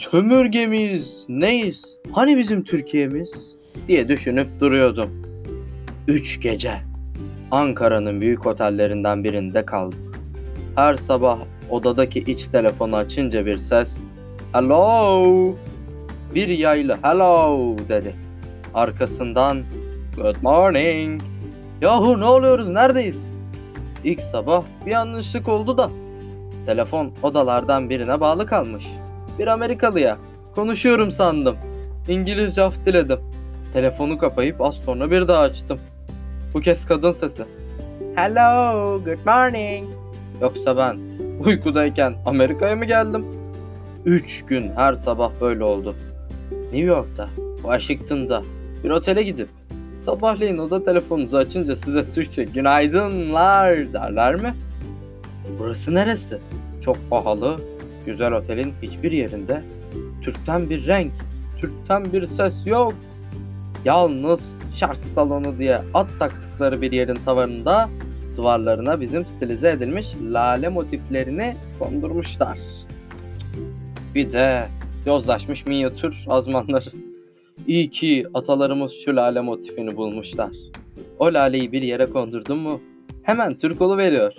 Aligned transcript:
sömürge 0.00 0.66
miyiz, 0.66 1.24
neyiz, 1.28 1.98
hani 2.12 2.38
bizim 2.38 2.64
Türkiye'miz 2.64 3.30
diye 3.88 4.08
düşünüp 4.08 4.46
duruyordum. 4.60 5.10
Üç 6.08 6.40
gece 6.40 6.74
Ankara'nın 7.50 8.20
büyük 8.20 8.46
otellerinden 8.46 9.24
birinde 9.24 9.64
kaldık. 9.64 9.98
Her 10.76 10.94
sabah 10.94 11.38
odadaki 11.70 12.18
iç 12.18 12.44
telefonu 12.44 12.96
açınca 12.96 13.46
bir 13.46 13.58
ses 13.58 14.02
Hello! 14.52 15.54
Bir 16.34 16.48
yaylı 16.48 16.96
hello 17.02 17.76
dedi. 17.88 18.14
Arkasından 18.74 19.62
good 20.16 20.36
morning. 20.42 21.20
Yahu 21.80 22.20
ne 22.20 22.24
oluyoruz 22.24 22.68
neredeyiz? 22.68 23.18
İlk 24.04 24.20
sabah 24.20 24.62
bir 24.86 24.90
yanlışlık 24.90 25.48
oldu 25.48 25.78
da. 25.78 25.90
Telefon 26.66 27.12
odalardan 27.22 27.90
birine 27.90 28.20
bağlı 28.20 28.46
kalmış. 28.46 28.84
Bir 29.38 29.46
Amerikalıya. 29.46 30.18
Konuşuyorum 30.54 31.12
sandım. 31.12 31.56
İngilizce 32.08 32.62
af 32.62 32.74
diledim. 32.86 33.18
Telefonu 33.72 34.18
kapayıp 34.18 34.60
az 34.60 34.74
sonra 34.74 35.10
bir 35.10 35.28
daha 35.28 35.38
açtım. 35.38 35.78
Bu 36.54 36.60
kez 36.60 36.86
kadın 36.86 37.12
sesi. 37.12 37.42
Hello, 38.14 39.04
good 39.04 39.26
morning. 39.26 39.88
Yoksa 40.40 40.76
ben 40.76 40.98
uykudayken 41.44 42.14
Amerika'ya 42.26 42.76
mı 42.76 42.84
geldim? 42.84 43.24
Üç 44.04 44.44
gün 44.46 44.70
her 44.76 44.94
sabah 44.94 45.30
böyle 45.40 45.64
oldu. 45.64 45.94
New 46.62 46.78
York'ta, 46.78 47.28
Washington'da 47.62 48.42
bir 48.84 48.90
otele 48.90 49.22
gidip 49.22 49.48
sabahleyin 50.04 50.58
oda 50.58 50.84
telefonunuzu 50.84 51.36
açınca 51.36 51.76
size 51.76 52.12
Türkçe 52.14 52.44
günaydınlar 52.44 53.92
derler 53.92 54.34
mi? 54.34 54.54
Burası 55.58 55.94
neresi? 55.94 56.38
Çok 56.84 56.96
pahalı, 57.10 57.56
güzel 58.06 58.32
otelin 58.32 58.72
hiçbir 58.82 59.12
yerinde 59.12 59.62
Türk'ten 60.22 60.70
bir 60.70 60.86
renk, 60.86 61.12
Türk'ten 61.60 62.12
bir 62.12 62.26
ses 62.26 62.66
yok. 62.66 62.94
Yalnız 63.84 64.40
şarkı 64.76 65.08
salonu 65.14 65.58
diye 65.58 65.80
at 65.94 66.08
taktıkları 66.18 66.82
bir 66.82 66.92
yerin 66.92 67.18
tavanında 67.24 67.88
duvarlarına 68.36 69.00
bizim 69.00 69.26
stilize 69.26 69.70
edilmiş 69.70 70.06
lale 70.22 70.68
motiflerini 70.68 71.56
kondurmuşlar. 71.78 72.58
Bir 74.14 74.32
de 74.32 74.66
yozlaşmış 75.06 75.66
minyatür 75.66 76.24
azmanları. 76.28 76.90
İyi 77.66 77.90
ki 77.90 78.26
atalarımız 78.34 78.92
şu 79.04 79.16
lale 79.16 79.40
motifini 79.40 79.96
bulmuşlar. 79.96 80.50
O 81.18 81.26
laleyi 81.26 81.72
bir 81.72 81.82
yere 81.82 82.06
kondurdun 82.06 82.58
mu 82.58 82.80
hemen 83.22 83.54
Türk 83.54 83.80
veriyor. 83.80 84.32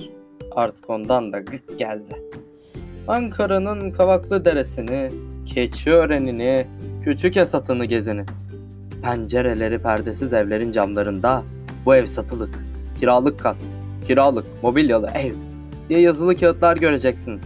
Artık 0.52 0.90
ondan 0.90 1.34
da 1.34 1.40
gık 1.40 1.80
geldi. 1.80 2.16
Ankara'nın 3.08 3.92
Kavaklı 3.92 4.46
Deresi'ni, 4.46 5.12
Keçiören'ini, 5.46 6.68
Küçük 7.04 7.38
Esat'ını 7.38 7.86
geziniz. 7.86 8.52
Pencereleri 9.04 9.80
perdesiz 9.80 10.34
evlerin 10.34 10.72
camlarında 10.72 11.44
bu 11.86 11.96
ev 11.96 12.06
satılık, 12.06 12.50
kiralık 13.00 13.40
kat, 13.40 13.56
kiralık, 14.08 14.46
mobilyalı 14.64 15.08
ev 15.16 15.34
diye 15.90 16.00
yazılı 16.00 16.36
kağıtlar 16.36 16.78
göreceksiniz. 16.78 17.42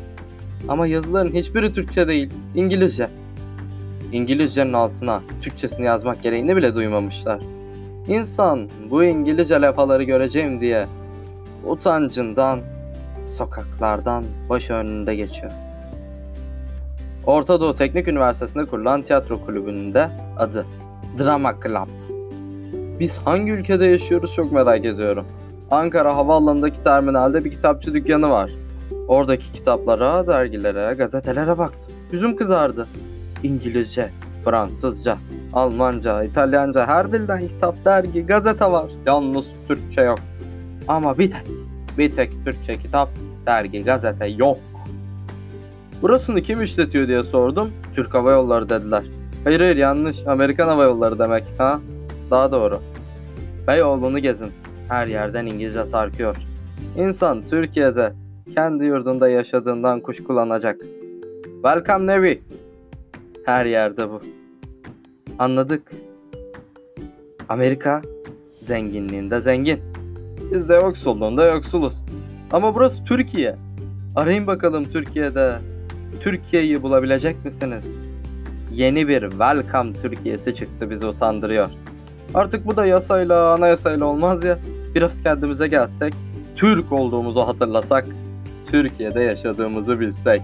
Ama 0.68 0.88
yazıların 0.88 1.34
hiçbiri 1.34 1.74
Türkçe 1.74 2.08
değil, 2.08 2.30
İngilizce. 2.56 3.08
İngilizcenin 4.12 4.74
altına 4.74 5.22
Türkçesini 5.42 5.86
yazmak 5.86 6.24
gereğini 6.24 6.56
bile 6.56 6.76
duymamışlar. 6.76 7.40
İnsan 8.08 8.70
bu 8.92 9.04
İngilizce 9.04 9.62
levhaları 9.62 10.04
göreceğim 10.04 10.62
diye 10.62 10.86
utancından 11.66 12.60
sokaklardan 13.38 14.24
baş 14.50 14.70
önünde 14.70 15.16
geçiyor. 15.16 15.52
Orta 17.26 17.60
Doğu 17.60 17.76
Teknik 17.76 18.08
Üniversitesi'nde 18.08 18.66
kurulan 18.66 19.02
tiyatro 19.02 19.46
kulübünde 19.46 20.10
adı 20.38 20.66
Drama 21.20 21.54
Club. 21.64 21.88
Biz 23.00 23.18
hangi 23.18 23.52
ülkede 23.52 23.86
yaşıyoruz 23.86 24.34
çok 24.34 24.52
merak 24.52 24.86
ediyorum. 24.86 25.26
Ankara 25.72 26.16
Havaalanı'ndaki 26.16 26.84
terminalde 26.84 27.46
bir 27.46 27.52
kitapçı 27.52 27.94
dükkanı 27.94 28.30
var. 28.30 28.52
Oradaki 29.08 29.54
kitaplara, 29.54 30.28
dergilere, 30.28 30.96
gazetelere 30.96 31.58
baktım. 31.58 31.92
Yüzüm 32.12 32.36
kızardı. 32.36 32.88
İngilizce, 33.44 34.10
Fransızca, 34.46 35.18
Almanca, 35.54 36.24
İtalyanca 36.24 36.88
her 36.88 37.12
dilden 37.12 37.42
kitap, 37.42 37.86
dergi, 37.86 38.26
gazete 38.26 38.66
var. 38.66 38.92
Yalnız 39.06 39.46
Türkçe 39.68 40.02
yok. 40.02 40.20
Ama 40.88 41.18
bir 41.18 41.32
tek, 41.32 41.46
bir 41.98 42.16
tek 42.16 42.46
Türkçe 42.46 42.78
kitap, 42.78 43.10
dergi, 43.46 43.84
gazete 43.84 44.28
yok. 44.28 44.58
Burasını 46.02 46.42
kim 46.42 46.64
işletiyor 46.64 47.08
diye 47.08 47.24
sordum. 47.24 47.72
Türk 47.96 48.14
Hava 48.14 48.32
Yolları 48.32 48.70
dediler. 48.70 49.04
Hayır 49.44 49.60
hayır 49.60 49.76
yanlış. 49.76 50.28
Amerikan 50.28 50.68
Hava 50.68 50.84
Yolları 50.84 51.20
demek. 51.20 51.44
Ha? 51.58 51.80
Daha 52.32 52.52
doğru. 52.52 52.80
Beyoğlu'nu 53.68 54.20
gezin. 54.20 54.52
Her 54.90 55.08
yerden 55.08 55.46
İngilizce 55.46 55.86
sarkıyor. 55.86 56.38
İnsan 56.98 57.44
Türkiye'de 57.50 58.14
kendi 58.54 58.86
yurdunda 58.86 59.30
yaşadığından 59.30 60.02
kuşkulanacak. 60.02 60.82
Welcome 61.44 62.06
Navy. 62.06 62.38
Her 63.46 63.66
yerde 63.66 64.10
bu. 64.10 64.22
Anladık. 65.40 65.92
Amerika 67.50 68.02
zenginliğinde 68.52 69.42
zengin. 69.42 69.80
Biz 70.52 70.70
de 70.70 70.74
yoksulluğunda 70.74 71.46
yoksuluz. 71.46 72.04
Ama 72.52 72.76
burası 72.76 73.04
Türkiye. 73.04 73.56
Arayın 74.16 74.48
bakalım 74.48 74.84
Türkiye'de. 74.84 75.56
Türkiye'yi 76.20 76.84
bulabilecek 76.84 77.46
misiniz? 77.46 77.86
Yeni 78.72 79.08
bir 79.08 79.22
Welcome 79.30 79.94
Türkiye'si 80.02 80.56
çıktı 80.56 80.90
bizi 80.90 81.06
utandırıyor. 81.06 81.70
Artık 82.34 82.68
bu 82.68 82.76
da 82.76 82.86
yasayla, 82.86 83.54
anayasayla 83.54 84.06
olmaz 84.06 84.44
ya. 84.44 84.60
Biraz 84.96 85.24
kendimize 85.24 85.68
gelsek, 85.68 86.14
Türk 86.56 86.92
olduğumuzu 86.92 87.42
hatırlasak, 87.42 88.06
Türkiye'de 88.72 89.22
yaşadığımızı 89.22 90.00
bilsek. 90.00 90.42